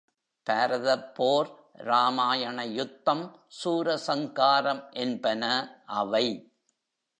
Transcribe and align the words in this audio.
பாரதப்போர், 0.49 1.49
ராமாயண 1.73 2.65
யுத்தம், 2.65 3.35
சூரசங்காரம் 3.63 4.83
என்பன 4.91 5.43
அவை. 5.85 6.53